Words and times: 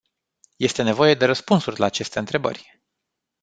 Este 0.57 0.83
nevoie 0.83 1.13
de 1.15 1.25
răspunsuri 1.25 1.79
la 1.79 1.85
aceste 1.85 2.19
întrebări. 2.19 2.81